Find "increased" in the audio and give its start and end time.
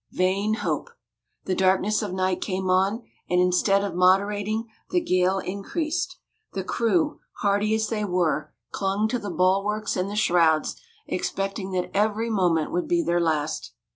5.37-6.17